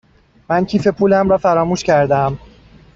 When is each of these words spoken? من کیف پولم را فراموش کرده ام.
من 0.49 0.65
کیف 0.65 0.87
پولم 0.87 1.29
را 1.29 1.37
فراموش 1.37 1.83
کرده 1.83 2.15
ام. 2.17 2.39